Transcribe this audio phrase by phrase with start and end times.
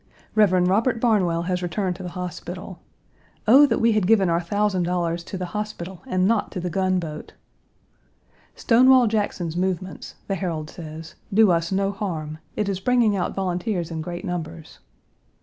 [0.33, 0.53] Rev.
[0.67, 2.79] Robert Barnwell has returned to the hospital.
[3.47, 6.71] Oh, that we had given our thousand dollars to the hospital and not to the
[6.71, 7.33] gunboat!
[8.55, 13.91] "Stonewall Jackson's movements," the Herald says, "do us no harm; it is bringing out volunteers
[13.91, 14.79] in great numbers."